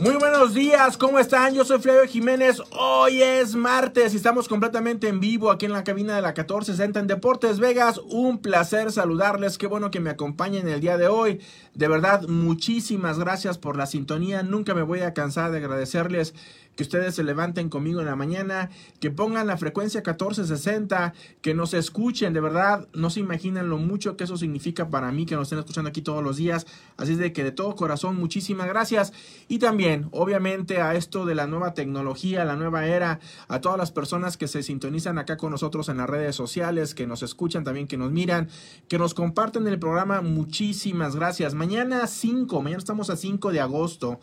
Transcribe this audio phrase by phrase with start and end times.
[0.00, 1.54] Muy buenos días, ¿cómo están?
[1.54, 2.62] Yo soy Flavio Jiménez.
[2.70, 7.00] Hoy es martes y estamos completamente en vivo aquí en la cabina de la 1460
[7.00, 7.98] en Deportes Vegas.
[8.08, 9.58] Un placer saludarles.
[9.58, 11.40] Qué bueno que me acompañen el día de hoy.
[11.74, 14.44] De verdad, muchísimas gracias por la sintonía.
[14.44, 16.32] Nunca me voy a cansar de agradecerles
[16.78, 21.74] que ustedes se levanten conmigo en la mañana, que pongan la frecuencia 1460, que nos
[21.74, 25.48] escuchen, de verdad, no se imaginan lo mucho que eso significa para mí, que nos
[25.48, 26.68] estén escuchando aquí todos los días.
[26.96, 29.12] Así es de que de todo corazón, muchísimas gracias.
[29.48, 33.90] Y también, obviamente, a esto de la nueva tecnología, la nueva era, a todas las
[33.90, 37.88] personas que se sintonizan acá con nosotros en las redes sociales, que nos escuchan también,
[37.88, 38.50] que nos miran,
[38.86, 41.54] que nos comparten el programa, muchísimas gracias.
[41.54, 44.20] Mañana 5, mañana estamos a 5 de agosto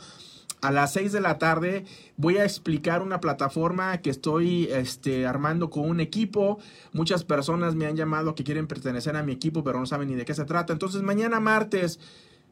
[0.62, 1.86] a las 6 de la tarde
[2.18, 6.60] voy a explicar una plataforma que estoy este, armando con un equipo.
[6.94, 10.16] Muchas personas me han llamado que quieren pertenecer a mi equipo, pero no saben ni
[10.16, 10.74] de qué se trata.
[10.74, 12.00] Entonces, mañana martes,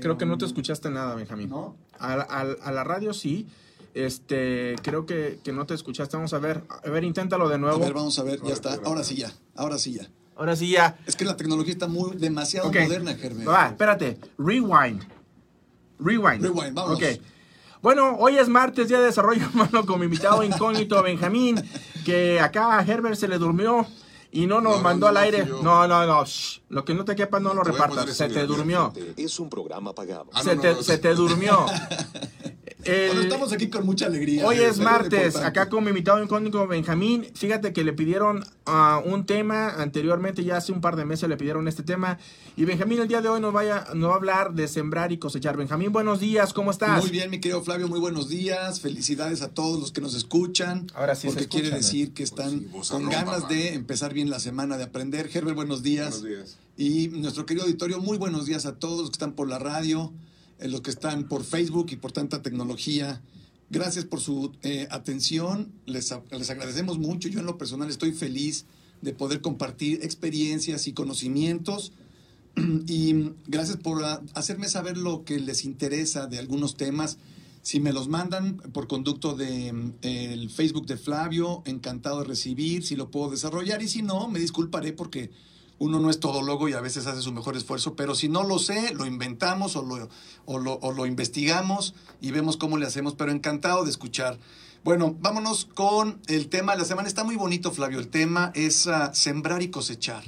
[0.00, 1.50] Creo que no te em, escuchaste nada, Benjamín.
[1.50, 1.76] ¿No?
[2.00, 3.46] A, la radio sí.
[3.94, 6.16] Este, creo que, que, no te escuchaste.
[6.16, 6.64] Vamos a ver.
[6.68, 7.76] A ver, inténtalo de nuevo.
[7.76, 8.74] A ver, vamos a ver, ya está.
[8.84, 9.30] Ahora sí ya.
[9.54, 10.08] Ahora sí ya.
[10.38, 10.96] Ahora sí ya.
[11.04, 13.48] Es que la tecnología está muy demasiado moderna, Germán.
[13.48, 14.20] Va, espérate.
[14.38, 15.02] Rewind.
[15.98, 16.42] Rewind.
[16.42, 16.96] Rewind, vamos.
[16.96, 17.02] Ok.
[17.82, 21.60] Bueno, hoy es martes, día de desarrollo humano, con mi invitado incógnito Benjamín,
[22.04, 23.84] que acá a Herbert se le durmió
[24.30, 25.44] y no nos mandó al aire.
[25.44, 26.24] No, no, no.
[26.68, 28.16] Lo que no te quepa no lo repartas.
[28.16, 28.92] Se te durmió.
[29.16, 30.26] Es un programa pagado.
[30.40, 31.66] se, te, se te durmió.
[32.88, 34.46] bueno, estamos aquí con mucha alegría.
[34.46, 37.26] Hoy es martes, acá con mi invitado incógnito Benjamín.
[37.34, 41.36] Fíjate que le pidieron uh, un tema anteriormente, ya hace un par de meses le
[41.36, 42.18] pidieron este tema.
[42.56, 45.18] Y Benjamín el día de hoy nos, vaya, nos va a hablar de sembrar y
[45.18, 45.56] cosechar.
[45.56, 47.00] Benjamín, buenos días, ¿cómo estás?
[47.00, 48.80] Muy bien, mi querido Flavio, muy buenos días.
[48.80, 50.86] Felicidades a todos los que nos escuchan.
[50.94, 54.84] Ahora sí Porque quiere decir que están con ganas de empezar bien la semana, de
[54.84, 55.30] aprender.
[55.32, 56.20] Herbert, buenos días.
[56.20, 56.58] Buenos días.
[56.76, 60.12] Y nuestro querido auditorio, muy buenos días a todos los que están por la radio
[60.60, 63.22] los que están por Facebook y por tanta tecnología.
[63.70, 67.28] Gracias por su eh, atención, les, les agradecemos mucho.
[67.28, 68.64] Yo en lo personal estoy feliz
[69.02, 71.92] de poder compartir experiencias y conocimientos
[72.86, 77.18] y gracias por ah, hacerme saber lo que les interesa de algunos temas.
[77.62, 82.84] Si me los mandan por conducto de mm, el Facebook de Flavio, encantado de recibir,
[82.84, 85.30] si lo puedo desarrollar y si no, me disculparé porque
[85.78, 88.58] uno no es todólogo y a veces hace su mejor esfuerzo, pero si no lo
[88.58, 90.08] sé, lo inventamos o lo,
[90.44, 94.38] o lo, investigamos y vemos cómo le hacemos, pero encantado de escuchar.
[94.84, 97.08] Bueno, vámonos con el tema de la semana.
[97.08, 97.98] Está muy bonito, Flavio.
[97.98, 100.24] El tema es ah, sembrar y cosechar.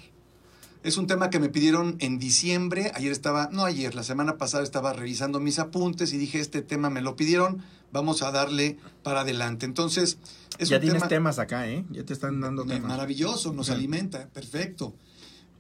[0.83, 2.91] Es un tema que me pidieron en diciembre.
[2.95, 6.91] Ayer estaba, no ayer, la semana pasada estaba revisando mis apuntes y dije, este tema
[6.91, 7.63] me lo pidieron,
[7.93, 9.67] vamos a darle para adelante.
[9.67, 10.19] Entonces,
[10.59, 11.85] es ya tienes temas acá, ¿eh?
[11.91, 12.89] Ya te están dando temas.
[12.89, 14.95] Maravilloso, nos alimenta, perfecto.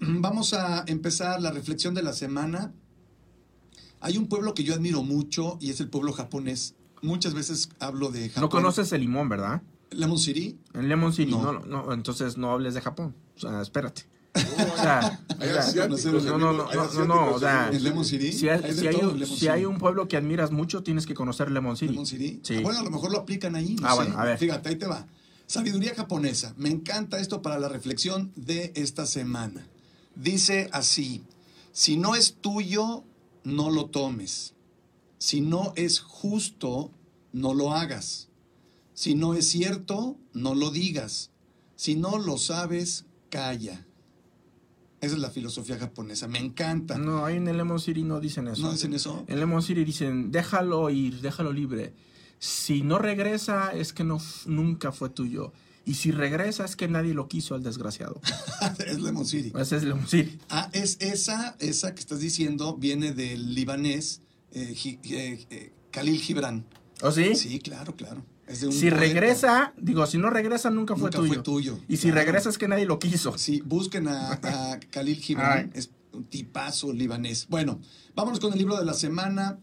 [0.20, 2.72] Vamos a empezar la reflexión de la semana.
[4.00, 6.74] Hay un pueblo que yo admiro mucho y es el pueblo japonés.
[7.02, 8.42] Muchas veces hablo de Japón.
[8.42, 9.62] No conoces el limón, ¿verdad?
[9.90, 10.58] ¿Lemon City?
[10.74, 11.60] En Lemon City, no.
[11.60, 13.14] no, entonces no hables de Japón.
[13.36, 14.06] O sea, espérate.
[14.34, 15.20] o sea,
[16.22, 18.32] no, no, no, no, o sea, ¿En Lemon City?
[18.32, 18.62] Si hay,
[19.26, 21.90] si hay, un, pueblo que admiras mucho, tienes que conocer Lemon City.
[21.90, 22.40] ¿Lemon City?
[22.44, 22.56] Sí.
[22.58, 23.74] Ah, bueno, a lo mejor lo aplican ahí.
[23.82, 24.38] ah, bueno, a ver.
[24.38, 25.06] Fíjate, ahí te va.
[25.46, 26.54] Sabiduría japonesa.
[26.56, 29.66] Me encanta esto para la reflexión de esta semana.
[30.20, 31.24] Dice así,
[31.72, 33.04] si no es tuyo,
[33.42, 34.54] no lo tomes.
[35.16, 36.90] Si no es justo,
[37.32, 38.28] no lo hagas.
[38.92, 41.30] Si no es cierto, no lo digas.
[41.74, 43.86] Si no lo sabes, calla.
[45.00, 46.28] Esa es la filosofía japonesa.
[46.28, 46.98] Me encanta.
[46.98, 48.60] No, ahí en el Lemon City no dicen eso.
[48.60, 49.24] ¿No dicen eso?
[49.26, 51.94] En Lemon City dicen, déjalo ir, déjalo libre.
[52.38, 55.54] Si no regresa, es que no, nunca fue tuyo.
[55.90, 58.20] Y si regresa, es que nadie lo quiso al desgraciado.
[58.86, 59.52] es Lemon City.
[59.58, 60.38] Ese es Lemon City.
[60.48, 64.22] Ah, es esa, esa que estás diciendo viene del libanés
[64.52, 66.64] eh, eh, eh, Khalil Gibran.
[67.02, 67.34] ¿O sí?
[67.34, 68.24] Sí, claro, claro.
[68.46, 68.96] Es de un Si poeta.
[68.98, 71.34] regresa, digo, si no regresa, nunca fue Nunca tuyo.
[71.34, 73.36] fue tuyo, Y si regresa, es que nadie lo quiso.
[73.36, 75.70] Sí, busquen a, a Khalil Gibran, Ay.
[75.74, 77.46] es un tipazo libanés.
[77.48, 77.80] Bueno,
[78.14, 79.58] vámonos con el libro de la semana.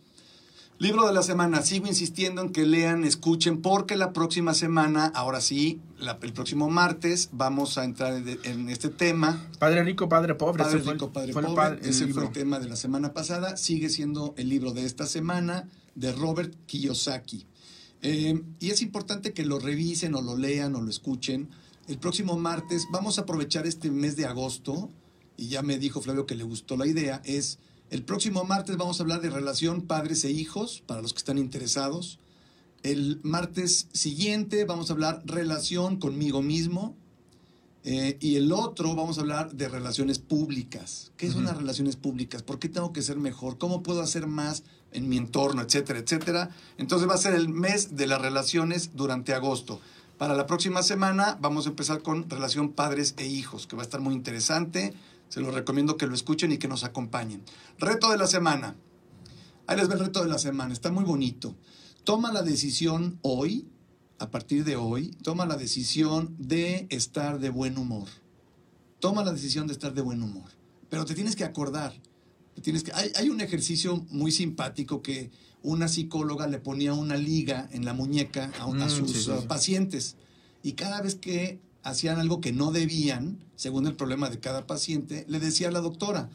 [0.80, 5.42] Libro de la semana, sigo insistiendo en que lean, escuchen, porque la próxima semana, ahora
[5.42, 9.44] sí, la- el próximo martes, vamos a entrar en, en este tema.
[9.58, 10.64] Padre rico, padre pobre.
[10.64, 11.80] Padre rico, padre fue pobre.
[11.82, 13.58] el Ese fue el tema de la semana pasada.
[13.58, 17.48] Sigue siendo el libro de esta semana de Robert Kiyosaki.
[18.04, 21.50] Eh, y es importante que lo revisen o lo lean o lo escuchen.
[21.88, 24.92] El próximo martes vamos a aprovechar este mes de agosto,
[25.38, 27.58] y ya me dijo Flavio que le gustó la idea, es
[27.90, 31.38] el próximo martes vamos a hablar de relación padres e hijos, para los que están
[31.38, 32.20] interesados.
[32.84, 36.96] El martes siguiente vamos a hablar relación conmigo mismo.
[37.90, 41.14] Eh, y el otro vamos a hablar de relaciones públicas.
[41.16, 41.46] ¿Qué son Ujú.
[41.48, 42.44] las relaciones públicas?
[42.44, 43.58] ¿Por qué tengo que ser mejor?
[43.58, 45.62] ¿Cómo puedo hacer más en mi entorno?
[45.62, 46.50] Etcétera, etcétera.
[46.78, 49.80] Entonces va a ser el mes de las relaciones durante agosto.
[50.18, 53.86] Para la próxima semana vamos a empezar con relación padres e hijos, que va a
[53.86, 54.94] estar muy interesante.
[55.30, 57.44] Se los recomiendo que lo escuchen y que nos acompañen.
[57.80, 58.76] Reto de la semana.
[59.68, 60.74] Ahí les va el reto de la semana.
[60.74, 61.56] Está muy bonito.
[62.04, 63.68] Toma la decisión hoy,
[64.20, 68.08] a partir de hoy, toma la decisión de estar de buen humor.
[69.00, 70.50] Toma la decisión de estar de buen humor.
[70.90, 71.94] Pero te tienes que acordar.
[72.56, 75.30] Te tienes que, hay, hay un ejercicio muy simpático que
[75.62, 79.32] una psicóloga le ponía una liga en la muñeca a, a Mm, sus sí, sí,
[79.42, 79.48] sí.
[79.48, 80.16] pacientes.
[80.64, 85.26] Y cada vez que hacían algo que no debían, según el problema de cada paciente,
[85.28, 86.30] le decía a la doctora,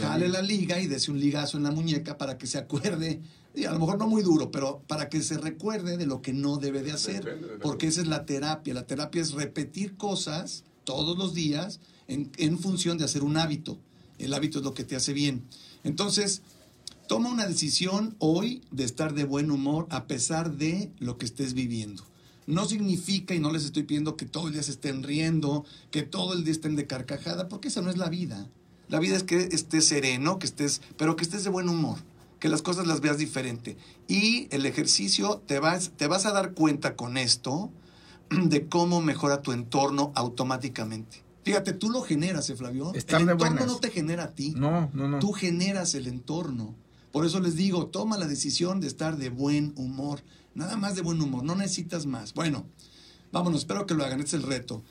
[0.00, 3.20] jale la liga y dese un ligazo en la muñeca para que se acuerde,
[3.54, 6.32] y a lo mejor no muy duro, pero para que se recuerde de lo que
[6.32, 8.72] no debe de hacer, porque esa es la terapia.
[8.72, 13.78] La terapia es repetir cosas todos los días en, en función de hacer un hábito.
[14.18, 15.44] El hábito es lo que te hace bien.
[15.84, 16.40] Entonces,
[17.08, 21.52] toma una decisión hoy de estar de buen humor a pesar de lo que estés
[21.52, 22.04] viviendo.
[22.46, 26.02] No significa, y no les estoy pidiendo que todo el día se estén riendo, que
[26.02, 28.48] todo el día estén de carcajada, porque esa no es la vida.
[28.88, 31.98] La vida es que estés sereno, que estés, pero que estés de buen humor,
[32.38, 33.76] que las cosas las veas diferente.
[34.08, 37.70] Y el ejercicio, te vas, te vas a dar cuenta con esto
[38.30, 41.22] de cómo mejora tu entorno automáticamente.
[41.44, 42.92] Fíjate, tú lo generas, ¿eh, Flavio?
[42.94, 43.66] Estar el entorno buenas.
[43.66, 44.54] no te genera a ti.
[44.56, 45.18] No, no, no.
[45.18, 46.74] Tú generas el entorno.
[47.12, 50.22] Por eso les digo, toma la decisión de estar de buen humor.
[50.54, 52.34] Nada más de buen humor, no necesitas más.
[52.34, 52.66] Bueno,
[53.32, 54.82] vámonos, espero que lo hagan, este es el reto.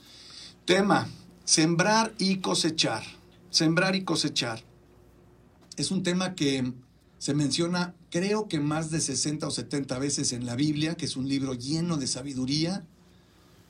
[0.65, 1.07] Tema,
[1.45, 3.03] sembrar y cosechar.
[3.49, 4.63] Sembrar y cosechar.
[5.77, 6.73] Es un tema que
[7.17, 11.15] se menciona, creo que más de 60 o 70 veces en la Biblia, que es
[11.15, 12.85] un libro lleno de sabiduría.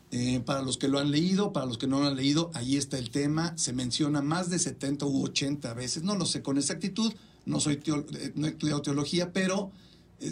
[0.10, 2.78] Eh, para los que lo han leído, para los que no lo han leído, ahí
[2.78, 3.56] está el tema.
[3.57, 6.04] Se menciona más de 70 u 80 veces.
[6.04, 7.13] No lo sé con exactitud,
[7.45, 9.72] no soy eh, no he estudiado teología, pero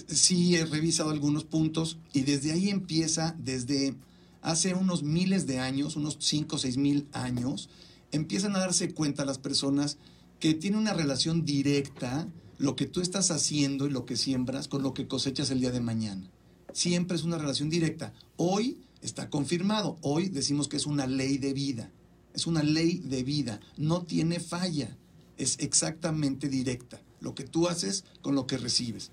[0.07, 3.95] sí he revisado algunos puntos y desde ahí empieza, desde
[4.41, 7.69] hace unos miles de años, unos 5 o 6 mil años,
[8.11, 9.97] empiezan a darse cuenta las personas
[10.39, 12.27] que tiene una relación directa
[12.61, 15.71] lo que tú estás haciendo y lo que siembras con lo que cosechas el día
[15.71, 16.29] de mañana.
[16.73, 18.13] Siempre es una relación directa.
[18.37, 19.97] Hoy está confirmado.
[20.01, 21.91] Hoy decimos que es una ley de vida.
[22.35, 23.59] Es una ley de vida.
[23.77, 24.95] No tiene falla.
[25.37, 27.01] Es exactamente directa.
[27.19, 29.11] Lo que tú haces con lo que recibes.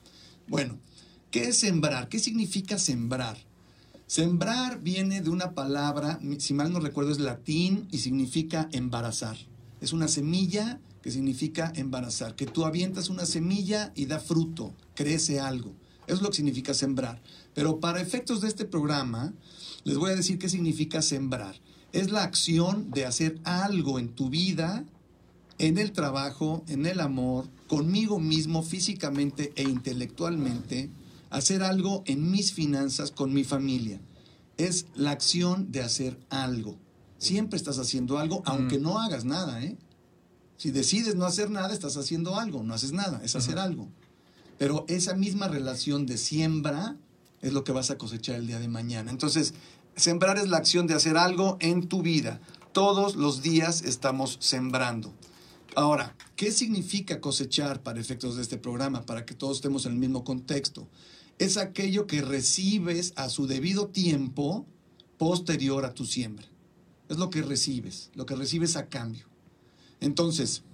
[0.49, 0.79] Bueno,
[1.31, 2.09] ¿qué es sembrar?
[2.09, 3.37] ¿Qué significa sembrar?
[4.07, 9.37] Sembrar viene de una palabra, si mal no recuerdo, es latín y significa embarazar.
[9.83, 15.39] Es una semilla que significa embarazar, que tú avientas una semilla y da fruto, crece
[15.39, 15.75] algo.
[16.07, 17.21] Eso es lo que significa sembrar.
[17.53, 19.35] Pero para efectos de este programa,
[19.85, 21.61] les voy a decir qué significa sembrar.
[21.93, 24.87] Es la acción de hacer algo en tu vida,
[25.59, 30.91] en el trabajo, en el amor, conmigo mismo, físicamente e intelectualmente,
[31.31, 34.01] hacer algo en mis finanzas, con mi familia.
[34.57, 36.77] Es la acción de hacer algo.
[37.19, 39.77] Siempre estás haciendo algo, aunque no hagas nada, ¿eh?
[40.57, 43.89] Si decides no hacer nada, estás haciendo algo, no haces nada, es hacer algo.
[44.59, 46.97] Pero esa misma relación de siembra
[47.43, 49.13] es lo que vas a cosechar el día de mañana.
[49.13, 49.55] Entonces,
[49.95, 52.41] sembrar es la acción de hacer algo en tu vida.
[52.73, 55.15] Todos los días estamos sembrando.
[55.79, 59.07] Ahora, ¿qué significa cosechar para efectos de este programa?
[59.07, 60.89] Para que todos estemos en el mismo contexto.
[61.39, 64.67] es aquello que recibes a su debido tiempo
[65.19, 66.49] posterior a tu siembra.
[67.09, 69.29] Es lo que recibes, lo que recibes a cambio.
[70.01, 70.65] Entonces,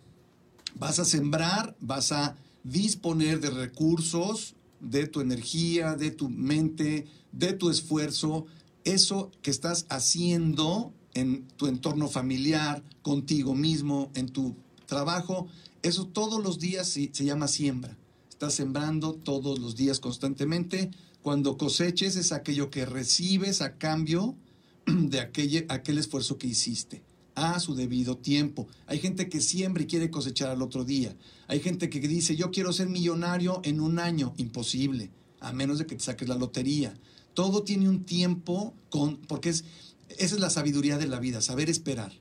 [0.75, 7.53] vas a sembrar, vas a disponer de recursos, de tu energía, de tu mente, de
[7.53, 8.47] tu esfuerzo,
[8.85, 15.49] eso que estás haciendo en tu entorno familiar, contigo mismo, en tu trabajo,
[15.83, 17.97] eso todos los días se, llama siembra.
[18.29, 20.91] Estás sembrando todos los días constantemente.
[21.23, 24.35] Cuando coseches es aquello que recibes a cambio
[24.87, 27.03] de aquel, aquel esfuerzo que hiciste
[27.35, 28.69] a su debido tiempo.
[28.87, 31.17] Hay gente que siembra y quiere cosechar al otro día.
[31.49, 34.35] Hay gente que dice, yo quiero ser millonario en un año.
[34.37, 35.11] Imposible,
[35.41, 36.95] a menos de que te saques la lotería.
[37.35, 39.65] Todo tiene un tiempo, con, porque es,
[40.09, 42.13] esa es la sabiduría de la vida, saber esperar.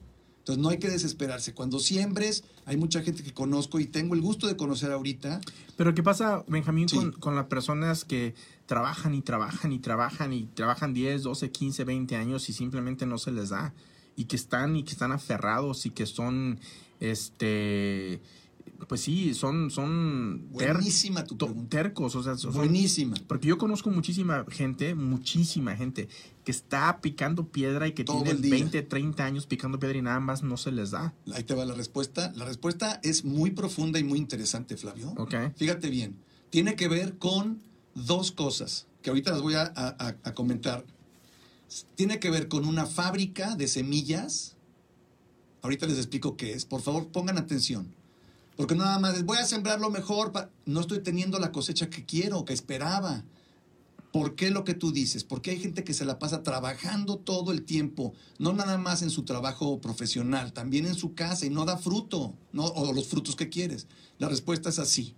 [0.44, 1.54] Entonces no hay que desesperarse.
[1.54, 5.40] Cuando siembres, hay mucha gente que conozco y tengo el gusto de conocer ahorita.
[5.78, 8.36] Pero ¿qué pasa, Benjamín, con, con, las personas que
[8.66, 13.18] trabajan y trabajan y trabajan y trabajan 10, 12, 15, 20 años y simplemente no
[13.20, 13.74] se les da?
[14.18, 16.60] Y que están y que están aferrados y que son,
[17.00, 18.20] este,
[18.88, 21.36] pues sí, son, son Buenísima tu
[21.68, 23.16] tercos, o sea, Buenísima.
[23.28, 26.08] Porque yo conozco muchísima gente, muchísima gente
[26.44, 30.44] que está picando piedra y que tiene 20, 30 años picando piedra y nada más
[30.44, 31.14] no se les da.
[31.34, 32.32] Ahí te va la respuesta.
[32.36, 35.14] La respuesta es muy profunda y muy interesante, Flavio.
[35.18, 35.36] Ok.
[35.56, 36.18] Fíjate bien.
[36.50, 37.62] Tiene que ver con
[37.96, 40.86] dos cosas que ahorita las voy a, a comentar.
[41.96, 44.56] Tiene que ver con una fábrica de semillas.
[45.62, 46.66] Ahorita les explico qué es.
[46.66, 48.03] Por favor, pongan atención
[48.56, 50.32] porque nada más voy a sembrar lo mejor,
[50.66, 53.24] no estoy teniendo la cosecha que quiero, que esperaba.
[54.12, 55.24] ¿Por qué lo que tú dices?
[55.24, 59.10] Porque hay gente que se la pasa trabajando todo el tiempo, no nada más en
[59.10, 63.36] su trabajo profesional, también en su casa y no da fruto, no, o los frutos
[63.36, 63.88] que quieres.
[64.20, 65.16] La respuesta es así.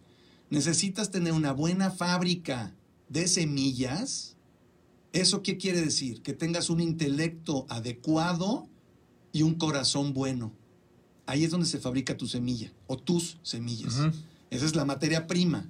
[0.50, 2.74] Necesitas tener una buena fábrica
[3.10, 4.38] de semillas.
[5.12, 6.22] ¿Eso qué quiere decir?
[6.22, 8.70] Que tengas un intelecto adecuado
[9.34, 10.54] y un corazón bueno
[11.26, 13.96] ahí es donde se fabrica tu semilla o tus semillas.
[14.50, 15.70] Esa es la materia prima.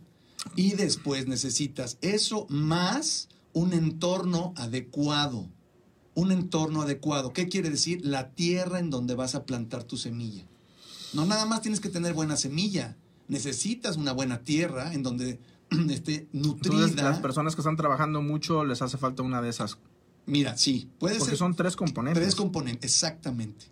[0.56, 5.50] Y después necesitas eso más un entorno adecuado.
[6.14, 7.34] Un entorno adecuado.
[7.34, 8.06] ¿Qué quiere decir?
[8.06, 10.46] La tierra en donde vas a plantar tu semilla.
[11.14, 12.96] No nada más tienes que tener buena semilla.
[13.28, 15.40] Necesitas una buena tierra en donde
[15.90, 16.76] esté nutrida.
[16.76, 19.78] Entonces, las personas que están trabajando mucho les hace falta una de esas.
[20.26, 22.22] Mira, sí, puede Porque son tres componentes.
[22.22, 23.66] Tres componentes, exactamente.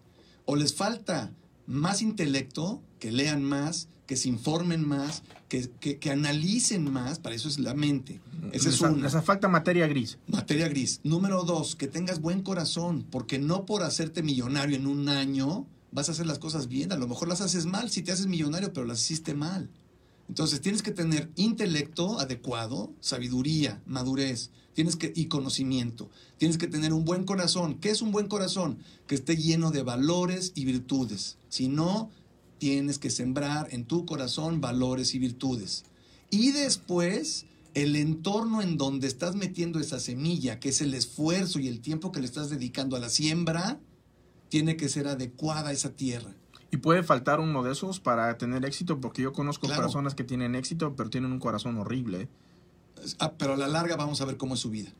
[0.45, 1.31] O les falta
[1.67, 7.47] más intelecto, que lean más, que se informen más, que, que, analicen más, para eso
[7.47, 8.19] es la mente.
[8.51, 9.09] Esa es una.
[9.09, 10.17] Les falta materia gris.
[10.27, 10.99] Materia gris.
[11.03, 16.09] Número dos, que tengas buen corazón, porque no por hacerte millonario en un año vas
[16.09, 16.91] a hacer las cosas bien.
[16.91, 19.69] A lo mejor las haces mal si te haces millonario, pero las hiciste mal.
[20.27, 26.09] Entonces tienes que tener intelecto adecuado, sabiduría, madurez, tienes que y conocimiento.
[26.37, 27.75] Tienes que tener un buen corazón.
[27.79, 28.79] ¿Qué es un buen corazón?
[29.07, 31.37] Que esté lleno de valores y virtudes.
[31.49, 32.09] Si no,
[32.57, 35.85] tienes que sembrar en tu corazón valores y virtudes.
[36.29, 41.67] Y después, el entorno en donde estás metiendo esa semilla, que es el esfuerzo y
[41.67, 43.79] el tiempo que le estás dedicando a la siembra,
[44.49, 46.33] tiene que ser adecuada a esa tierra.
[46.71, 50.55] Y puede faltar uno de esos para tener éxito, porque yo conozco personas que tienen
[50.55, 52.29] éxito, pero tienen un corazón horrible.
[53.19, 54.91] Ah, pero a la larga vamos a ver cómo es su vida.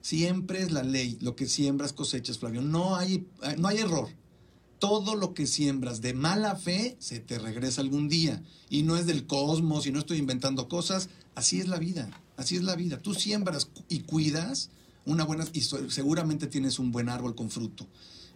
[0.00, 2.62] Siempre es la ley, lo que siembras cosechas, Flavio.
[2.62, 3.26] No hay,
[3.58, 4.08] no hay error.
[4.78, 8.42] Todo lo que siembras de mala fe se te regresa algún día.
[8.70, 11.08] Y no es del cosmos y no estoy inventando cosas.
[11.34, 12.08] Así es la vida.
[12.36, 13.00] Así es la vida.
[13.00, 14.70] Tú siembras y cuidas
[15.06, 17.86] una buena y seguramente tienes un buen árbol con fruto.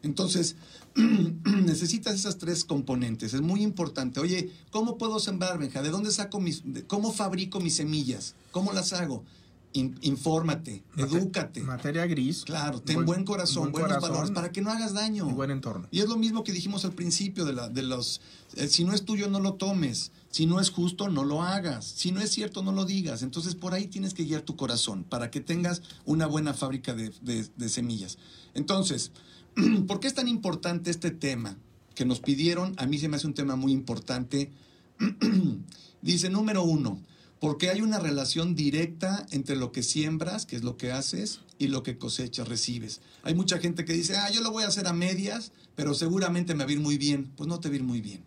[0.02, 0.56] Entonces,
[1.44, 3.34] necesitas esas tres componentes.
[3.34, 4.20] Es muy importante.
[4.20, 5.82] Oye, ¿cómo puedo sembrar, Benja?
[5.82, 8.34] ¿De dónde saco mis, cómo fabrico mis semillas?
[8.50, 9.24] ¿Cómo las hago?
[9.72, 11.62] infórmate, edúcate.
[11.62, 12.44] Materia gris.
[12.44, 15.28] Claro, ten buen, corazón, buenos valores para que no hagas daño.
[15.28, 15.86] Y buen entorno.
[15.90, 18.20] Y es lo mismo que dijimos al principio de, la, de los,
[18.56, 20.10] eh, si no es tuyo, no lo tomes.
[20.30, 21.84] Si no es justo, no lo hagas.
[21.84, 23.22] Si no es cierto, no lo digas.
[23.22, 27.12] Entonces por ahí tienes que guiar tu corazón para que tengas una buena fábrica de,
[27.20, 28.18] de semillas.
[28.54, 29.12] Entonces,
[29.86, 31.56] ¿Por qué es tan importante este tema?
[31.94, 34.50] Que nos pidieron, a mí se me hace un tema muy importante.
[36.02, 37.00] Dice, número uno,
[37.40, 41.68] porque hay una relación directa entre lo que siembras, que es lo que haces, y
[41.68, 43.02] lo que cosechas, recibes.
[43.22, 46.54] Hay mucha gente que dice, ah, yo lo voy a hacer a medias, pero seguramente
[46.54, 47.30] me va a ir muy bien.
[47.36, 48.24] Pues no te va a ir muy bien.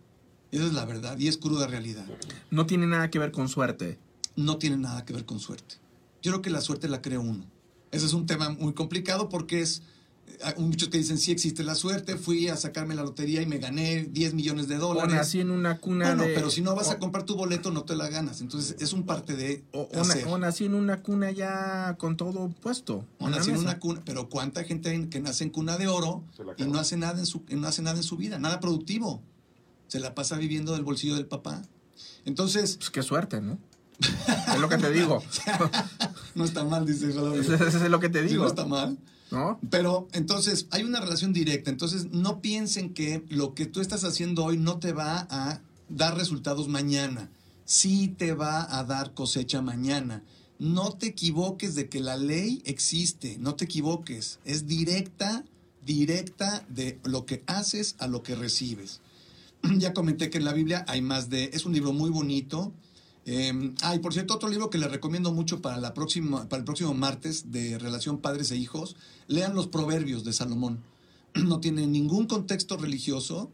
[0.52, 2.06] Esa es la verdad y es cruda realidad.
[2.52, 3.98] No tiene nada que ver con suerte.
[4.36, 5.76] No tiene nada que ver con suerte.
[6.22, 7.44] Yo creo que la suerte la crea uno.
[7.90, 9.82] Ese es un tema muy complicado porque es
[10.58, 14.04] muchos que dicen, sí existe la suerte, fui a sacarme la lotería y me gané
[14.04, 15.14] 10 millones de O dólares.
[15.14, 16.34] nací en una cuna Bueno, de...
[16.34, 18.40] pero si no vas o- a comprar tu boleto, no te la ganas.
[18.40, 20.26] Entonces, es un parte de O, o hacer.
[20.28, 23.04] o nací en una cuna ya con todo puesto.
[23.18, 26.24] O nací en una cuna, pero cuánta gente hay que nace en cuna de oro
[26.56, 29.22] y no hace nada en su no hace nada en su vida, nada productivo.
[29.88, 31.62] Se la pasa viviendo del bolsillo del papá.
[32.24, 33.58] Entonces, Pues qué suerte, ¿no?
[34.00, 35.22] es lo que te digo.
[36.34, 37.14] no está mal, dice es
[37.90, 38.42] lo que te Sí, digo.
[38.44, 38.98] no está mal.
[39.70, 41.70] Pero entonces hay una relación directa.
[41.70, 46.16] Entonces no piensen que lo que tú estás haciendo hoy no te va a dar
[46.16, 47.30] resultados mañana.
[47.64, 50.22] Sí te va a dar cosecha mañana.
[50.58, 53.36] No te equivoques de que la ley existe.
[53.38, 54.38] No te equivoques.
[54.44, 55.44] Es directa,
[55.84, 59.00] directa de lo que haces a lo que recibes.
[59.78, 61.50] Ya comenté que en la Biblia hay más de...
[61.52, 62.72] Es un libro muy bonito.
[63.26, 63.72] Eh,
[64.02, 67.50] por cierto, otro libro que les recomiendo mucho para, la próxima, para el próximo martes
[67.50, 70.82] de relación padres e hijos, lean los proverbios de Salomón.
[71.34, 73.50] No tiene ningún contexto religioso.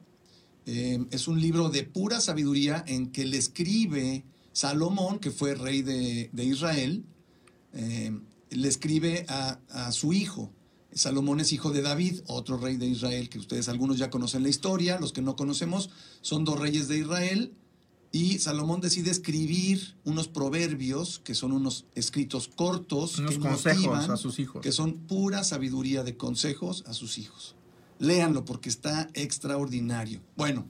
[0.67, 5.83] Eh, es un libro de pura sabiduría en que le escribe Salomón, que fue rey
[5.83, 7.05] de, de Israel,
[7.73, 8.12] eh,
[8.50, 10.53] le escribe a, a su hijo.
[10.93, 14.49] Salomón es hijo de David, otro rey de Israel, que ustedes algunos ya conocen la
[14.49, 17.55] historia, los que no conocemos son dos reyes de Israel,
[18.12, 24.11] y Salomón decide escribir unos proverbios, que son unos escritos cortos, Unos que consejos motivan,
[24.11, 24.62] a sus hijos.
[24.62, 27.55] que son pura sabiduría de consejos a sus hijos.
[28.00, 30.21] Léanlo porque está extraordinario.
[30.37, 30.67] Bueno,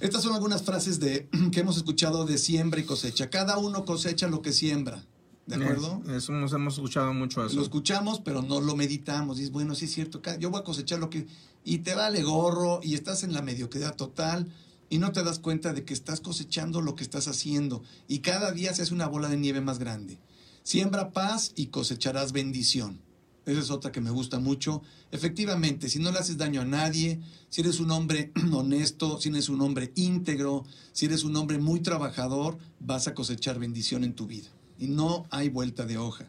[0.00, 3.30] estas son algunas frases de, que hemos escuchado de siembra y cosecha.
[3.30, 5.04] Cada uno cosecha lo que siembra.
[5.46, 6.02] ¿De acuerdo?
[6.06, 7.56] Es- eso nos hemos escuchado mucho eso.
[7.56, 9.38] Lo escuchamos, pero no lo meditamos.
[9.38, 11.26] Dices, bueno, sí es cierto, yo voy a cosechar lo que...
[11.64, 14.46] Y te vale gorro y estás en la mediocridad total
[14.90, 17.82] y no te das cuenta de que estás cosechando lo que estás haciendo.
[18.08, 20.18] Y cada día se hace una bola de nieve más grande.
[20.64, 23.00] Siembra paz y cosecharás bendición.
[23.46, 24.82] Esa es otra que me gusta mucho.
[25.12, 29.48] Efectivamente, si no le haces daño a nadie, si eres un hombre honesto, si eres
[29.48, 34.26] un hombre íntegro, si eres un hombre muy trabajador, vas a cosechar bendición en tu
[34.26, 34.50] vida.
[34.78, 36.26] Y no hay vuelta de hoja.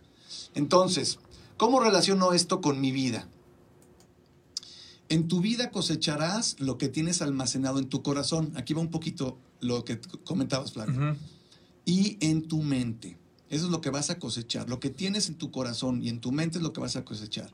[0.54, 1.18] Entonces,
[1.58, 3.28] ¿cómo relaciono esto con mi vida?
[5.12, 8.54] En tu vida cosecharás lo que tienes almacenado en tu corazón.
[8.56, 11.18] Aquí va un poquito lo que comentabas, Flavio.
[11.84, 13.18] Y en tu mente.
[13.50, 14.70] Eso es lo que vas a cosechar.
[14.70, 17.04] Lo que tienes en tu corazón y en tu mente es lo que vas a
[17.04, 17.52] cosechar.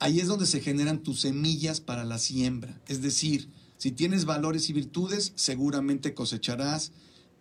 [0.00, 2.78] Ahí es donde se generan tus semillas para la siembra.
[2.88, 6.92] Es decir, si tienes valores y virtudes, seguramente cosecharás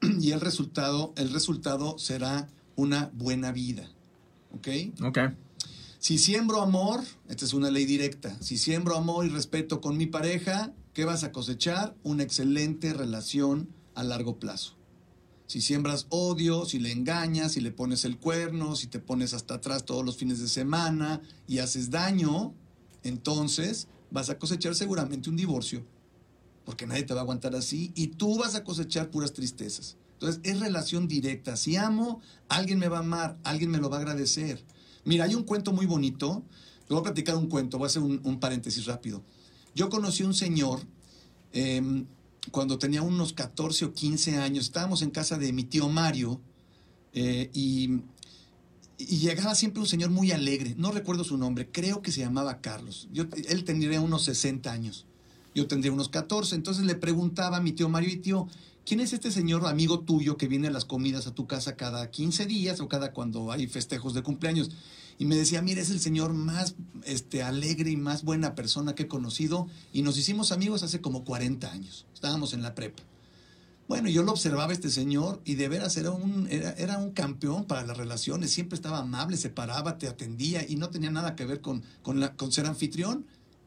[0.21, 3.91] y el resultado, el resultado será una buena vida.
[4.53, 4.69] ¿Ok?
[5.03, 5.17] Ok.
[5.99, 10.05] Si siembro amor, esta es una ley directa, si siembro amor y respeto con mi
[10.05, 11.95] pareja, ¿qué vas a cosechar?
[12.03, 14.75] Una excelente relación a largo plazo.
[15.47, 19.55] Si siembras odio, si le engañas, si le pones el cuerno, si te pones hasta
[19.55, 22.53] atrás todos los fines de semana y haces daño,
[23.01, 25.83] entonces vas a cosechar seguramente un divorcio,
[26.63, 29.97] porque nadie te va a aguantar así y tú vas a cosechar puras tristezas.
[30.13, 31.55] Entonces es relación directa.
[31.55, 34.63] Si amo, alguien me va a amar, alguien me lo va a agradecer.
[35.07, 36.43] Mira, hay un cuento muy bonito.
[36.89, 39.23] Le voy a platicar un cuento, voy a hacer un, paréntesis rápido.
[39.73, 40.81] Yo conocí un señor
[41.53, 42.03] eh,
[42.51, 44.65] cuando tenía unos 14 o 15 años.
[44.65, 46.41] Estábamos en casa de mi tío Mario
[47.13, 48.01] eh, y,
[48.97, 50.75] llegaba siempre un señor muy alegre.
[50.77, 53.07] No recuerdo su nombre, creo que se llamaba Carlos.
[53.47, 55.05] Él tendría unos 60 años.
[55.57, 56.53] Yo tendría unos 14.
[56.53, 58.47] Entonces le preguntaba a mi tío Mario y tío,
[58.85, 62.11] ¿quién es este señor amigo tuyo que viene a las comidas a tu casa cada
[62.11, 64.69] 15 días o cada cuando hay festejos de cumpleaños?
[65.17, 69.03] Y me decía, mira, es el señor más este, alegre y más buena persona que
[69.03, 69.67] he conocido.
[69.91, 72.05] Y nos hicimos amigos hace como 40 años.
[72.13, 73.01] Estábamos en la prepa.
[73.87, 77.65] Bueno, yo lo observaba este señor y de veras era un, era, era un campeón
[77.65, 78.51] para las relaciones.
[78.51, 82.19] Siempre estaba amable, se paraba, te atendía y no tenía nada que ver con, con,
[82.19, 83.25] la, con ser anfitrión,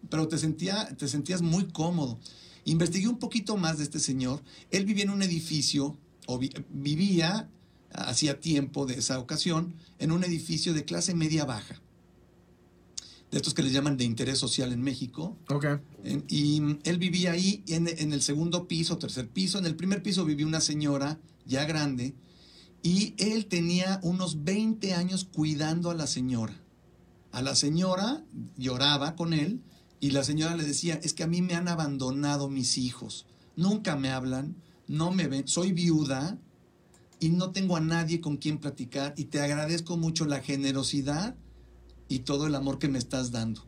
[0.09, 2.19] pero te, sentía, te sentías muy cómodo.
[2.65, 4.43] Investigué un poquito más de este señor.
[4.71, 7.49] Él vivía en un edificio, o vi- vivía
[7.93, 11.81] hacía tiempo de esa ocasión, en un edificio de clase media baja.
[13.31, 15.37] De estos que les llaman de interés social en México.
[15.49, 15.65] Ok.
[16.05, 19.59] En- y él vivía ahí en, en el segundo piso, tercer piso.
[19.59, 22.15] En el primer piso vivía una señora ya grande
[22.83, 26.61] y él tenía unos 20 años cuidando a la señora.
[27.33, 28.25] A la señora
[28.57, 29.61] lloraba con él
[30.01, 33.27] y la señora le decía, es que a mí me han abandonado mis hijos.
[33.55, 34.57] Nunca me hablan,
[34.89, 36.39] no me ven, soy viuda
[37.19, 41.37] y no tengo a nadie con quien platicar y te agradezco mucho la generosidad
[42.09, 43.67] y todo el amor que me estás dando.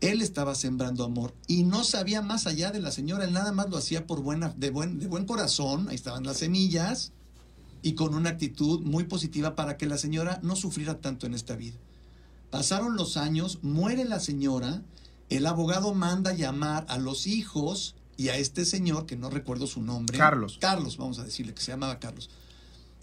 [0.00, 3.68] Él estaba sembrando amor y no sabía más allá de la señora, él nada más
[3.68, 7.12] lo hacía por buena, de, buen, de buen corazón, ahí estaban las semillas,
[7.82, 11.56] y con una actitud muy positiva para que la señora no sufriera tanto en esta
[11.56, 11.76] vida.
[12.50, 14.82] Pasaron los años, muere la señora
[15.30, 19.80] El abogado manda llamar a los hijos y a este señor, que no recuerdo su
[19.80, 20.18] nombre.
[20.18, 20.58] Carlos.
[20.60, 22.28] Carlos, vamos a decirle, que se llamaba Carlos.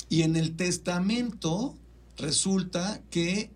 [0.10, 1.76] Y en el testamento
[2.18, 3.52] resulta que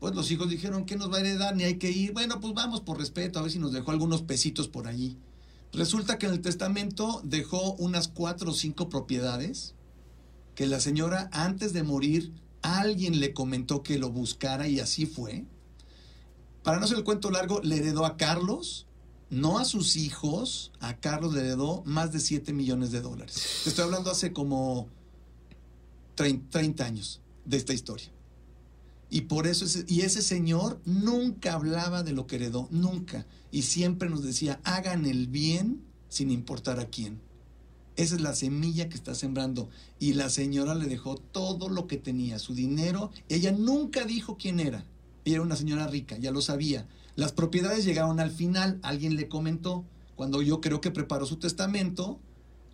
[0.00, 2.12] pues los hijos dijeron que nos va a heredar ni hay que ir.
[2.12, 5.16] Bueno, pues vamos por respeto, a ver si nos dejó algunos pesitos por allí.
[5.72, 9.74] Resulta que en el testamento dejó unas cuatro o cinco propiedades
[10.54, 15.44] que la señora antes de morir alguien le comentó que lo buscara y así fue.
[16.66, 18.88] Para no hacer el cuento largo, le heredó a Carlos,
[19.30, 23.60] no a sus hijos, a Carlos le heredó más de 7 millones de dólares.
[23.62, 24.88] Te estoy hablando hace como
[26.16, 28.08] 30 años de esta historia.
[29.10, 33.28] Y por eso, y ese señor nunca hablaba de lo que heredó, nunca.
[33.52, 37.20] Y siempre nos decía, hagan el bien sin importar a quién.
[37.94, 39.68] Esa es la semilla que está sembrando.
[40.00, 43.12] Y la señora le dejó todo lo que tenía, su dinero.
[43.28, 44.84] Ella nunca dijo quién era.
[45.26, 46.86] Ella era una señora rica, ya lo sabía.
[47.16, 49.84] Las propiedades llegaron al final, alguien le comentó.
[50.14, 52.20] Cuando yo creo que preparó su testamento,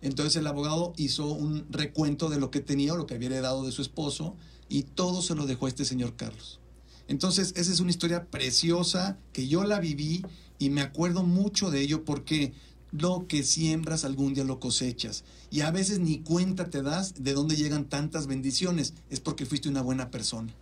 [0.03, 3.65] entonces el abogado hizo un recuento de lo que tenía o lo que había heredado
[3.65, 4.35] de su esposo
[4.69, 6.59] y todo se lo dejó a este señor Carlos.
[7.07, 10.23] Entonces, esa es una historia preciosa que yo la viví
[10.59, 12.53] y me acuerdo mucho de ello porque
[12.91, 15.23] lo que siembras algún día lo cosechas.
[15.49, 18.93] Y a veces ni cuenta te das de dónde llegan tantas bendiciones.
[19.09, 20.53] Es porque fuiste una buena persona.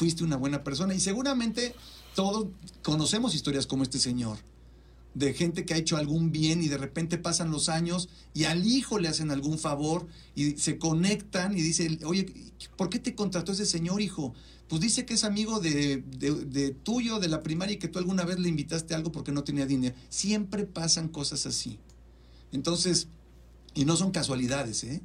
[0.00, 0.94] Fuiste una buena persona.
[0.94, 1.74] Y seguramente
[2.14, 2.46] todos
[2.82, 4.38] conocemos historias como este señor
[5.12, 8.66] de gente que ha hecho algún bien y de repente pasan los años y al
[8.66, 12.32] hijo le hacen algún favor y se conectan y dicen, oye,
[12.78, 14.32] ¿por qué te contrató ese señor, hijo?
[14.68, 18.24] Pues dice que es amigo de, de, tuyo, de la primaria y que tú alguna
[18.24, 19.94] vez le invitaste algo porque no tenía dinero.
[20.08, 21.78] Siempre pasan cosas así.
[22.52, 23.08] Entonces,
[23.74, 25.02] y no son casualidades, ¿eh?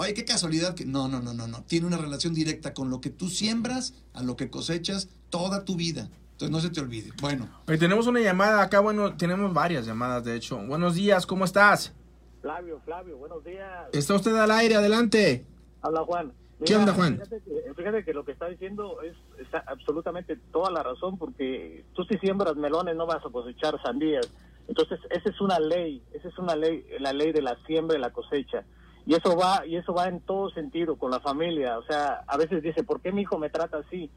[0.00, 0.84] Oye, qué casualidad que...
[0.84, 1.64] No, no, no, no, no.
[1.64, 5.74] Tiene una relación directa con lo que tú siembras, a lo que cosechas toda tu
[5.74, 6.08] vida.
[6.30, 7.10] Entonces no se te olvide.
[7.20, 7.48] Bueno.
[7.66, 10.56] Hoy tenemos una llamada acá, bueno, tenemos varias llamadas de hecho.
[10.58, 11.92] Buenos días, ¿cómo estás?
[12.40, 13.88] Flavio, Flavio, buenos días.
[13.92, 15.44] Está usted al aire, adelante.
[15.82, 16.32] Habla Juan.
[16.64, 17.20] ¿Qué onda, Juan?
[17.76, 19.16] Fíjate que, lo que está diciendo es,
[19.66, 24.30] absolutamente toda la razón, porque tú si siembras melones no vas a cosechar sandías.
[24.68, 28.00] Entonces, esa es una ley, esa es una ley, la ley de la siembra y
[28.00, 28.64] la cosecha.
[29.08, 31.78] Y eso va, y eso va en todo sentido con la familia.
[31.78, 34.08] O sea, a veces dice, ¿por qué mi hijo me trata así?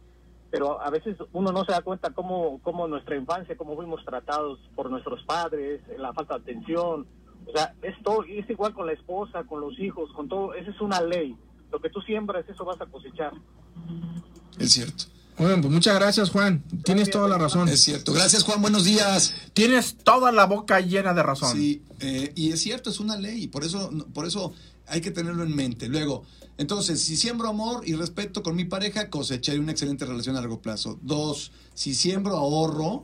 [0.52, 4.60] pero a veces uno no se da cuenta cómo, cómo nuestra infancia, cómo fuimos tratados
[4.76, 7.08] por nuestros padres, la falta de atención.
[7.48, 10.54] O sea, esto es igual con la esposa, con los hijos, con todo.
[10.54, 11.38] Esa es una ley.
[11.72, 13.32] Lo que tú siembras, eso vas a cosechar.
[14.60, 15.06] Es cierto.
[15.42, 16.64] Bueno, pues muchas gracias, Juan.
[16.84, 17.68] Tienes toda la razón.
[17.68, 18.14] Es cierto.
[18.14, 18.62] Gracias, Juan.
[18.62, 19.34] Buenos días.
[19.54, 21.58] Tienes toda la boca llena de razón.
[21.58, 23.48] Sí, eh, y es cierto, es una ley.
[23.48, 24.54] Por eso, por eso
[24.86, 25.88] hay que tenerlo en mente.
[25.88, 26.26] Luego,
[26.60, 30.62] entonces, si siembro amor y respeto con mi pareja, cosecharé una excelente relación a largo
[30.62, 31.00] plazo.
[31.02, 33.02] Dos, si siembro ahorro,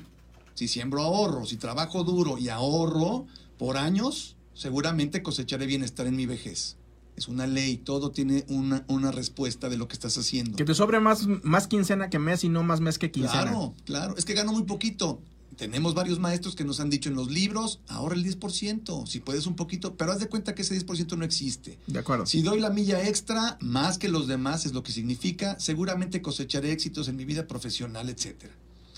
[0.54, 3.26] si siembro ahorro, si trabajo duro y ahorro
[3.58, 6.78] por años, seguramente cosecharé bienestar en mi vejez.
[7.18, 10.56] Es una ley, todo tiene una, una respuesta de lo que estás haciendo.
[10.56, 13.42] Que te sobre más, más quincena que mes y no más mes que quincena.
[13.42, 15.20] Claro, claro, es que gano muy poquito
[15.58, 19.48] tenemos varios maestros que nos han dicho en los libros, ahorra el 10%, si puedes
[19.48, 21.80] un poquito, pero haz de cuenta que ese 10% no existe.
[21.88, 22.28] De acuerdo.
[22.28, 26.72] Si doy la milla extra, más que los demás es lo que significa, seguramente cosecharé
[26.72, 28.54] éxitos en mi vida profesional, etcétera.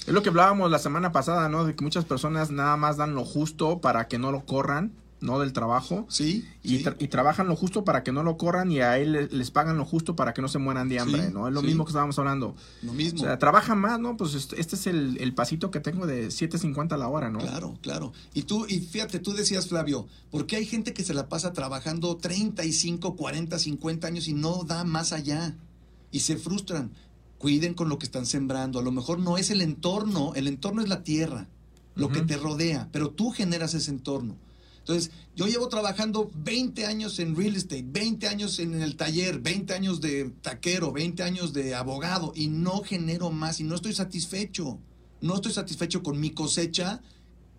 [0.05, 1.65] Es lo que hablábamos la semana pasada, ¿no?
[1.65, 5.39] De que muchas personas nada más dan lo justo para que no lo corran no
[5.39, 6.05] del trabajo.
[6.10, 6.45] Sí.
[6.63, 9.86] Y, trabajan lo justo para que no lo corran y a él les, pagan lo
[9.86, 11.47] justo para que no se mueran de hambre, ¿no?
[11.47, 12.55] Es lo mismo que estábamos hablando.
[12.82, 13.21] Lo mismo.
[13.21, 14.17] O sea, trabaja más, ¿no?
[14.17, 17.39] Pues este es el, pasito que tengo de 7.50 a la hora, ¿no?
[17.39, 18.13] Claro, claro.
[18.34, 21.53] Y tú, y fíjate, tú decías, Flavio, ¿por qué hay gente que se la pasa
[21.53, 25.55] trabajando 35, 40, 50 años y no da más allá?
[26.12, 26.91] Y se frustran.
[27.38, 28.79] Cuiden con lo que están sembrando.
[28.79, 31.47] A lo mejor no es el entorno, el entorno es la tierra,
[31.95, 34.36] lo que te rodea, pero tú generas ese entorno.
[34.89, 39.71] Entonces, yo llevo trabajando 20 años en real estate, 20 años en el taller, 20
[39.75, 44.80] años de taquero, 20 años de abogado y no genero más y no estoy satisfecho.
[45.21, 47.04] No estoy satisfecho con mi cosecha.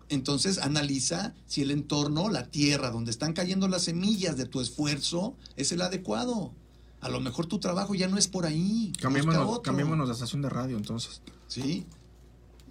[0.09, 5.37] Entonces, analiza si el entorno, la tierra donde están cayendo las semillas de tu esfuerzo
[5.55, 6.51] es el adecuado.
[6.99, 8.91] A lo mejor tu trabajo ya no es por ahí.
[8.99, 11.21] Cambiémonos, cambiémonos de estación de radio entonces.
[11.47, 11.85] ¿Sí?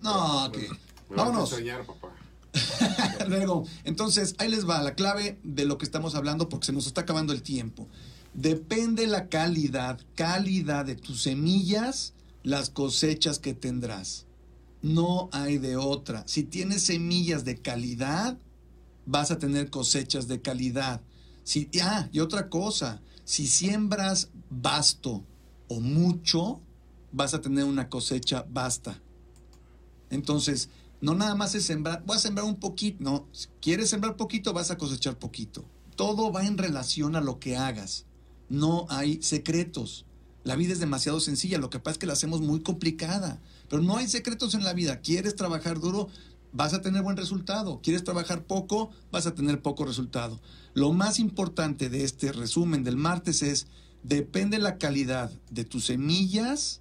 [0.02, 0.68] No, que...
[1.08, 1.50] Vámonos.
[1.86, 2.19] papá.
[3.28, 6.86] Luego, entonces, ahí les va la clave de lo que estamos hablando porque se nos
[6.86, 7.86] está acabando el tiempo.
[8.34, 14.26] Depende la calidad, calidad de tus semillas, las cosechas que tendrás.
[14.82, 16.24] No hay de otra.
[16.26, 18.38] Si tienes semillas de calidad,
[19.06, 21.02] vas a tener cosechas de calidad.
[21.44, 25.24] Si, ah, y otra cosa, si siembras vasto
[25.68, 26.60] o mucho,
[27.12, 29.00] vas a tener una cosecha basta.
[30.10, 30.68] Entonces,
[31.00, 32.98] No nada más es sembrar, voy a sembrar un poquito.
[33.00, 35.64] No, si quieres sembrar poquito, vas a cosechar poquito.
[35.96, 38.06] Todo va en relación a lo que hagas.
[38.48, 40.04] No hay secretos.
[40.44, 43.40] La vida es demasiado sencilla, lo que pasa es que la hacemos muy complicada.
[43.68, 45.00] Pero no hay secretos en la vida.
[45.00, 46.08] ¿Quieres trabajar duro?
[46.52, 47.80] Vas a tener buen resultado.
[47.82, 48.90] ¿Quieres trabajar poco?
[49.12, 50.40] Vas a tener poco resultado.
[50.74, 53.66] Lo más importante de este resumen del martes es,
[54.02, 56.80] depende la calidad de tus semillas,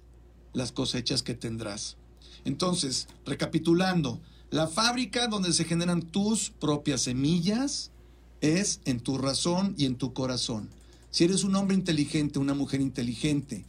[0.52, 1.96] las cosechas que tendrás.
[2.44, 7.90] Entonces, recapitulando, la fábrica donde se generan tus propias semillas
[8.40, 10.68] es en tu razón y en tu corazón.
[11.10, 13.64] Si eres un hombre inteligente, una mujer inteligente,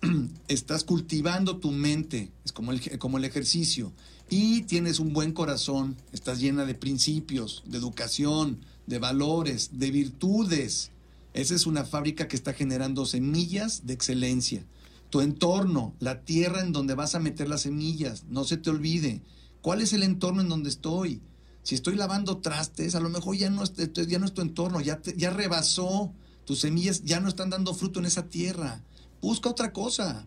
[0.48, 3.92] estás cultivando tu mente, es como el, como el ejercicio,
[4.30, 10.90] y tienes un buen corazón, estás llena de principios, de educación, de valores, de virtudes.
[11.34, 14.64] Esa es una fábrica que está generando semillas de excelencia.
[15.12, 19.20] Tu entorno, la tierra en donde vas a meter las semillas, no se te olvide.
[19.60, 21.20] ¿Cuál es el entorno en donde estoy?
[21.62, 24.80] Si estoy lavando trastes, a lo mejor ya no es, ya no es tu entorno,
[24.80, 26.14] ya, ya rebasó.
[26.46, 28.82] Tus semillas ya no están dando fruto en esa tierra.
[29.20, 30.26] Busca otra cosa.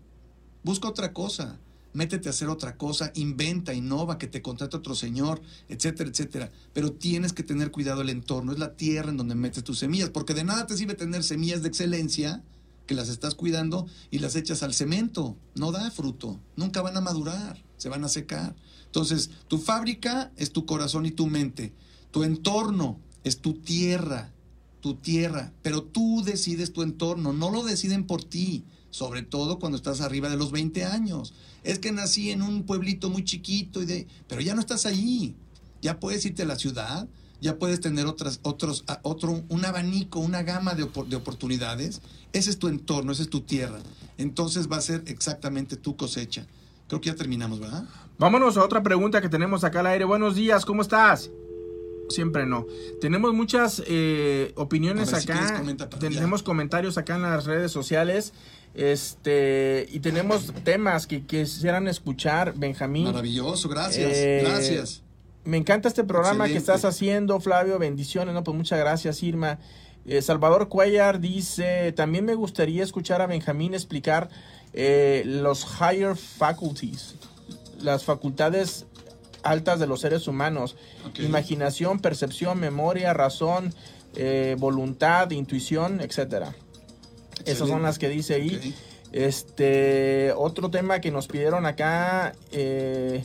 [0.62, 1.60] Busca otra cosa.
[1.93, 6.52] Métete a hacer otra cosa, inventa, innova, que te contrate otro señor, etcétera, etcétera.
[6.74, 10.12] Pero tienes que tener cuidado el entorno, es la tierra en donde metes tus semillas,
[10.12, 12.43] porque de nada te sirve tener semillas de excelencia
[12.86, 15.38] que las estás cuidando y las echas al cemento.
[15.56, 18.56] No da fruto, nunca van a madurar, se van a secar.
[18.86, 21.74] Entonces, tu fábrica es tu corazón y tu mente.
[22.12, 24.34] Tu entorno es tu tierra,
[24.80, 29.76] tu tierra, pero tú decides tu entorno, no lo deciden por ti, sobre todo cuando
[29.76, 31.34] estás arriba de los 20 años.
[31.63, 35.36] Es que nací en un pueblito muy chiquito y de, pero ya no estás allí.
[35.82, 37.10] Ya puedes irte a la ciudad,
[37.45, 42.01] ya puedes tener otras, otros, otro, un abanico, una gama de, de oportunidades.
[42.34, 43.77] Ese es tu entorno, esa es tu tierra.
[44.17, 46.47] Entonces va a ser exactamente tu cosecha.
[46.88, 47.84] Creo que ya terminamos, ¿verdad?
[48.17, 50.05] Vámonos a otra pregunta que tenemos acá al aire.
[50.05, 51.29] Buenos días, ¿cómo estás?
[52.10, 52.65] Siempre no.
[52.99, 55.62] Tenemos muchas eh, opiniones acá.
[55.99, 58.34] tenemos comentarios acá en las redes sociales.
[58.73, 63.05] Este, y tenemos temas que, quisieran escuchar, Benjamín.
[63.05, 65.05] Maravilloso, gracias, eh, gracias.
[65.45, 67.79] Me encanta este programa que estás haciendo, Flavio.
[67.79, 68.43] Bendiciones, ¿no?
[68.43, 69.60] Pues muchas gracias, Irma.
[70.05, 74.29] Eh, Salvador Cuellar dice: También me gustaría escuchar a Benjamín explicar
[74.73, 77.15] los higher faculties
[77.81, 78.86] las facultades
[79.43, 80.75] altas de los seres humanos.
[81.19, 83.73] Imaginación, percepción, memoria, razón,
[84.15, 86.55] eh, voluntad, intuición, etcétera.
[87.45, 88.75] Esas son las que dice ahí.
[89.12, 93.23] Este, otro tema que nos pidieron acá, eh,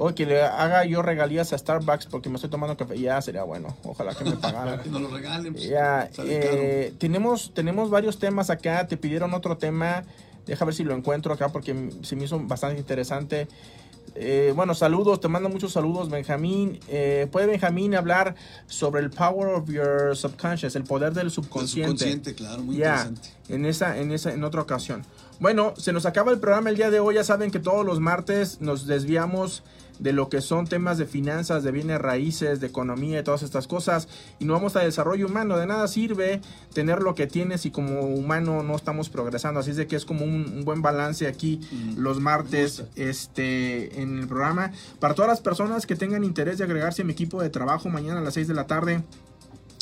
[0.00, 2.96] o que le haga yo regalías a Starbucks porque me estoy tomando café.
[3.00, 3.76] Ya sería bueno.
[3.82, 4.80] Ojalá que me pagaran.
[4.80, 5.52] que nos lo regalen.
[5.52, 8.86] Pues, ya, eh, tenemos, tenemos varios temas acá.
[8.86, 10.04] Te pidieron otro tema.
[10.46, 13.48] Deja ver si lo encuentro acá porque se me hizo bastante interesante.
[14.14, 16.78] Eh, bueno, saludos, te mando muchos saludos, Benjamín.
[16.86, 18.36] Eh, ¿Puede Benjamín hablar
[18.68, 21.90] sobre el power of your subconscious, el poder del subconsciente?
[21.90, 23.30] subconsciente, claro, muy interesante.
[23.48, 25.04] En esa, en esa, en otra ocasión.
[25.40, 27.16] Bueno, se nos acaba el programa el día de hoy.
[27.16, 29.64] Ya saben que todos los martes nos desviamos
[29.98, 33.66] de lo que son temas de finanzas, de bienes raíces, de economía y todas estas
[33.66, 34.08] cosas.
[34.38, 35.56] Y no vamos a desarrollo humano.
[35.56, 36.40] De nada sirve
[36.72, 39.60] tener lo que tienes y como humano no estamos progresando.
[39.60, 44.18] Así es de que es como un, buen balance aquí mm, los martes este, en
[44.18, 44.72] el programa.
[45.00, 48.20] Para todas las personas que tengan interés de agregarse a mi equipo de trabajo mañana
[48.20, 49.02] a las 6 de la tarde,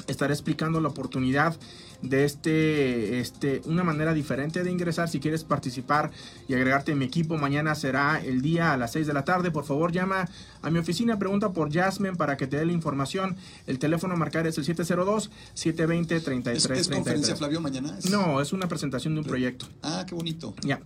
[0.06, 1.56] estaré explicando la oportunidad
[2.02, 5.08] de este, este, una manera diferente de ingresar.
[5.08, 6.10] Si quieres participar
[6.48, 9.50] y agregarte en mi equipo, mañana será el día a las 6 de la tarde.
[9.50, 10.28] Por favor, llama
[10.62, 13.36] a mi oficina, pregunta por Jasmine para que te dé la información.
[13.66, 16.50] El teléfono a marcar es el 702-720-3333.
[16.52, 17.98] ¿Es, ¿Es conferencia, Flavio, mañana?
[18.10, 19.66] No, es una presentación de un proyecto.
[19.82, 20.54] Ah, qué bonito.
[20.62, 20.80] Ya.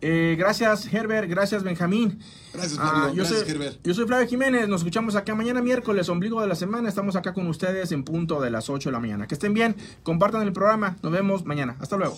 [0.00, 1.28] Eh, gracias, Herbert.
[1.28, 2.18] Gracias, Benjamín.
[2.52, 3.02] Gracias, Flavio.
[3.02, 3.78] Ah, yo gracias, soy, Herbert.
[3.84, 4.68] Yo soy Flavio Jiménez.
[4.68, 6.88] Nos escuchamos acá mañana miércoles, ombligo de la semana.
[6.88, 9.26] Estamos acá con ustedes en punto de las 8 de la mañana.
[9.26, 9.76] Que estén bien.
[10.02, 10.96] Compartan el programa.
[11.02, 11.76] Nos vemos mañana.
[11.80, 12.08] Hasta luego.